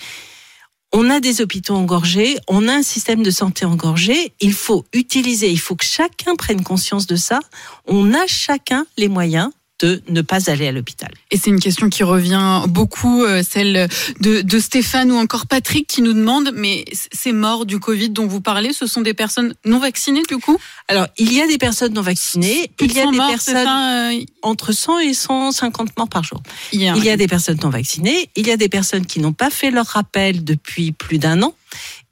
on 0.93 1.09
a 1.09 1.21
des 1.21 1.41
hôpitaux 1.41 1.75
engorgés, 1.75 2.39
on 2.49 2.67
a 2.67 2.73
un 2.73 2.83
système 2.83 3.23
de 3.23 3.31
santé 3.31 3.65
engorgé, 3.65 4.33
il 4.41 4.53
faut 4.53 4.85
utiliser, 4.93 5.49
il 5.49 5.61
faut 5.61 5.77
que 5.77 5.85
chacun 5.85 6.35
prenne 6.35 6.65
conscience 6.65 7.07
de 7.07 7.17
ça. 7.17 7.39
On 7.87 8.13
a 8.13 8.27
chacun 8.27 8.87
les 8.97 9.09
moyens 9.09 9.51
de 9.81 10.03
ne 10.09 10.21
pas 10.21 10.51
aller 10.51 10.69
à 10.69 10.73
l'hôpital. 10.73 11.11
Et 11.31 11.37
c'est 11.37 11.51
une 11.51 11.61
question 11.61 11.89
qui 11.89 12.03
revient 12.03 12.63
beaucoup, 12.69 13.25
euh, 13.25 13.43
celle 13.49 13.89
de, 14.21 14.43
de 14.43 14.59
Stéphane 14.59 15.11
ou 15.11 15.17
encore 15.17 15.47
Patrick 15.47 15.87
qui 15.87 16.03
nous 16.03 16.13
demande, 16.13 16.53
mais 16.55 16.85
ces 17.13 17.33
morts 17.33 17.67
du 17.67 17.79
Covid 17.79 18.11
dont 18.11 18.27
vous 18.27 18.41
parlez, 18.41 18.73
ce 18.73 18.87
sont 18.87 19.01
des 19.01 19.15
personnes 19.15 19.55
non 19.65 19.79
vaccinées 19.79 20.23
du 20.29 20.37
coup? 20.39 20.59
Alors, 20.89 21.07
il 21.19 21.33
y 21.33 21.41
a 21.41 21.47
des 21.47 21.59
personnes 21.59 21.95
non 21.95 22.03
vaccinées, 22.03 22.71
il 22.81 22.93
y 22.93 23.01
a 23.01 23.05
100 23.05 23.11
des 23.11 23.17
morts, 23.17 23.31
personnes 23.31 23.65
ça, 23.65 24.11
euh, 24.11 24.25
entre 24.43 24.73
100 24.73 24.99
et 25.01 25.15
150 25.15 25.97
morts 25.97 26.09
par 26.09 26.25
jour. 26.25 26.43
Il 26.73 26.83
y 26.83 27.11
a 27.11 27.17
des 27.17 27.29
personnes 27.29 27.59
non 27.63 27.71
vaccinées, 27.71 28.31
il 28.37 28.47
y 28.47 28.51
a 28.51 28.57
des 28.57 28.69
personnes 28.69 29.07
qui 29.07 29.21
n'ont 29.21 29.33
pas 29.33 29.51
fait 29.51 29.71
leur 29.71 29.87
rappel 29.87 30.45
depuis 30.45 30.93
plus 30.93 31.19
d'un 31.19 31.43
an 31.43 31.55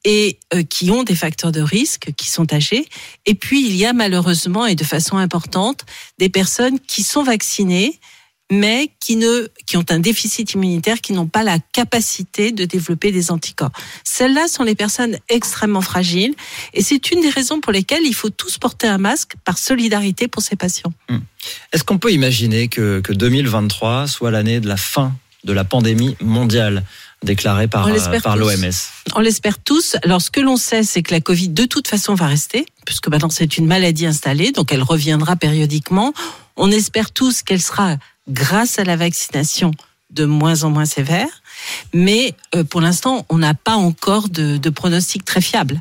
et 0.08 0.38
euh, 0.54 0.62
qui 0.62 0.90
ont 0.90 1.02
des 1.02 1.14
facteurs 1.14 1.52
de 1.52 1.60
risque, 1.60 2.12
qui 2.16 2.30
sont 2.30 2.50
âgés. 2.54 2.86
Et 3.26 3.34
puis, 3.34 3.66
il 3.66 3.76
y 3.76 3.84
a 3.84 3.92
malheureusement 3.92 4.64
et 4.64 4.74
de 4.74 4.82
façon 4.82 5.18
importante 5.18 5.84
des 6.18 6.30
personnes 6.30 6.80
qui 6.80 7.02
sont 7.02 7.22
vaccinées 7.22 8.00
mais 8.50 8.90
qui 8.98 9.16
ne 9.16 9.46
qui 9.66 9.76
ont 9.76 9.84
un 9.90 9.98
déficit 9.98 10.54
immunitaire, 10.54 11.02
qui 11.02 11.12
n'ont 11.12 11.26
pas 11.26 11.42
la 11.42 11.58
capacité 11.58 12.50
de 12.50 12.64
développer 12.64 13.12
des 13.12 13.30
anticorps. 13.30 13.72
Celles-là 14.04 14.48
sont 14.48 14.62
les 14.62 14.74
personnes 14.74 15.18
extrêmement 15.28 15.82
fragiles, 15.82 16.34
et 16.72 16.82
c'est 16.82 17.10
une 17.10 17.20
des 17.20 17.28
raisons 17.28 17.60
pour 17.60 17.72
lesquelles 17.72 18.06
il 18.06 18.14
faut 18.14 18.30
tous 18.30 18.56
porter 18.56 18.86
un 18.86 18.96
masque 18.96 19.34
par 19.44 19.58
solidarité 19.58 20.28
pour 20.28 20.40
ces 20.40 20.56
patients. 20.56 20.94
Est-ce 21.74 21.84
qu'on 21.84 21.98
peut 21.98 22.10
imaginer 22.10 22.68
que, 22.68 23.00
que 23.00 23.12
2023 23.12 24.06
soit 24.06 24.30
l'année 24.30 24.60
de 24.60 24.68
la 24.68 24.78
fin 24.78 25.12
de 25.44 25.52
la 25.52 25.64
pandémie 25.64 26.16
mondiale? 26.22 26.84
Déclarée 27.22 27.68
par, 27.68 27.86
On 27.86 27.90
euh, 27.90 27.92
l'espère 27.92 28.22
par 28.22 28.34
tous. 28.34 28.40
l'OMS 28.40 28.72
On 29.14 29.20
l'espère 29.20 29.58
tous. 29.58 29.96
Alors, 30.02 30.22
ce 30.22 30.30
que 30.30 30.40
l'on 30.40 30.56
sait, 30.56 30.82
c'est 30.82 31.02
que 31.02 31.12
la 31.12 31.20
Covid, 31.20 31.48
de 31.48 31.64
toute 31.64 31.88
façon, 31.88 32.14
va 32.14 32.26
rester, 32.26 32.66
puisque 32.84 33.08
maintenant 33.08 33.30
c'est 33.30 33.58
une 33.58 33.66
maladie 33.66 34.06
installée, 34.06 34.52
donc 34.52 34.72
elle 34.72 34.82
reviendra 34.82 35.36
périodiquement. 35.36 36.12
On 36.56 36.70
espère 36.70 37.10
tous 37.10 37.42
qu'elle 37.42 37.62
sera, 37.62 37.96
grâce 38.28 38.78
à 38.78 38.84
la 38.84 38.96
vaccination, 38.96 39.72
de 40.10 40.24
moins 40.24 40.64
en 40.64 40.70
moins 40.70 40.86
sévère. 40.86 41.28
Mais 41.92 42.34
euh, 42.54 42.64
pour 42.64 42.80
l'instant, 42.80 43.26
on 43.28 43.38
n'a 43.38 43.54
pas 43.54 43.74
encore 43.74 44.28
de, 44.28 44.56
de 44.56 44.70
pronostic 44.70 45.24
très 45.24 45.40
fiable. 45.40 45.80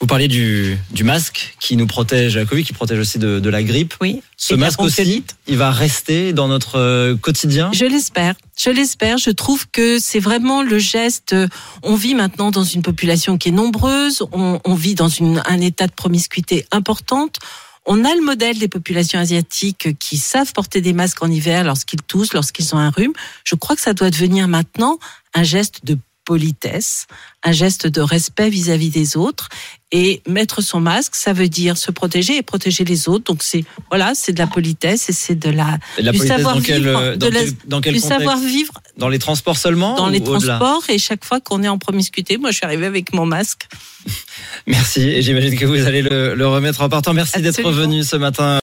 Vous 0.00 0.06
parliez 0.06 0.28
du, 0.28 0.78
du 0.92 1.04
masque 1.04 1.54
qui 1.60 1.76
nous 1.76 1.86
protège 1.86 2.34
la 2.36 2.46
Covid, 2.46 2.64
qui 2.64 2.72
protège 2.72 2.98
aussi 2.98 3.18
de, 3.18 3.38
de 3.38 3.50
la 3.50 3.62
grippe. 3.62 3.94
Oui. 4.00 4.22
Ce 4.38 4.54
masque 4.54 4.80
aussi, 4.80 5.24
il 5.46 5.58
va 5.58 5.70
rester 5.70 6.32
dans 6.32 6.48
notre 6.48 6.78
euh, 6.78 7.16
quotidien? 7.16 7.70
Je 7.74 7.84
l'espère. 7.84 8.34
Je 8.58 8.70
l'espère. 8.70 9.18
Je 9.18 9.28
trouve 9.28 9.66
que 9.70 9.98
c'est 9.98 10.18
vraiment 10.18 10.62
le 10.62 10.78
geste. 10.78 11.34
euh, 11.34 11.48
On 11.82 11.96
vit 11.96 12.14
maintenant 12.14 12.50
dans 12.50 12.64
une 12.64 12.80
population 12.80 13.36
qui 13.36 13.50
est 13.50 13.52
nombreuse. 13.52 14.22
On, 14.32 14.58
on 14.64 14.74
vit 14.74 14.94
dans 14.94 15.08
une, 15.10 15.42
un 15.44 15.60
état 15.60 15.86
de 15.86 15.92
promiscuité 15.92 16.64
importante. 16.72 17.36
On 17.84 18.04
a 18.04 18.14
le 18.14 18.22
modèle 18.22 18.58
des 18.58 18.68
populations 18.68 19.18
asiatiques 19.18 19.98
qui 19.98 20.16
savent 20.16 20.52
porter 20.54 20.80
des 20.80 20.94
masques 20.94 21.22
en 21.22 21.30
hiver 21.30 21.62
lorsqu'ils 21.64 22.02
toussent, 22.02 22.32
lorsqu'ils 22.32 22.74
ont 22.74 22.78
un 22.78 22.90
rhume. 22.90 23.12
Je 23.44 23.54
crois 23.54 23.76
que 23.76 23.82
ça 23.82 23.92
doit 23.92 24.10
devenir 24.10 24.48
maintenant 24.48 24.98
un 25.34 25.42
geste 25.42 25.84
de 25.84 25.98
politesse, 26.24 27.06
un 27.42 27.52
geste 27.52 27.86
de 27.86 28.00
respect 28.00 28.50
vis-à-vis 28.50 28.90
des 28.90 29.16
autres. 29.16 29.48
Et 29.92 30.22
mettre 30.28 30.60
son 30.60 30.78
masque, 30.78 31.16
ça 31.16 31.32
veut 31.32 31.48
dire 31.48 31.76
se 31.76 31.90
protéger 31.90 32.36
et 32.36 32.42
protéger 32.42 32.84
les 32.84 33.08
autres. 33.08 33.24
Donc 33.24 33.42
c'est 33.42 33.64
voilà, 33.88 34.12
c'est 34.14 34.32
de 34.32 34.38
la 34.38 34.46
politesse 34.46 35.08
et 35.08 35.12
c'est 35.12 35.34
de 35.34 35.50
la 35.50 35.78
la 35.98 36.12
du 36.12 36.18
politesse 36.18 36.42
dans 36.42 36.54
savoir-vivre, 36.54 36.64
quel, 36.64 36.88
euh, 36.88 37.16
dans 37.16 37.30
quel, 37.30 37.52
dans 37.66 37.80
quel 37.80 37.94
du 37.94 37.98
savoir-vivre 37.98 38.74
Dans 38.98 39.08
les 39.08 39.18
transports 39.18 39.56
seulement 39.56 39.96
dans 39.96 40.08
les 40.08 40.22
transports 40.22 40.84
et 40.90 40.98
chaque 40.98 41.24
fois 41.24 41.40
qu'on 41.40 41.64
est 41.64 41.68
en 41.68 41.78
promiscuité, 41.78 42.38
moi 42.38 42.52
je 42.52 42.58
suis 42.58 42.66
arrivée 42.66 42.86
avec 42.86 43.12
mon 43.12 43.26
masque. 43.26 43.66
Merci 44.68 45.00
et 45.00 45.22
j'imagine 45.22 45.58
que 45.58 45.66
vous 45.66 45.84
allez 45.84 46.02
le, 46.02 46.34
le 46.34 46.46
remettre 46.46 46.82
en 46.82 46.88
partant. 46.88 47.12
Merci 47.12 47.42
d'être 47.42 47.62
revenu 47.62 48.04
ce 48.04 48.14
matin. 48.14 48.58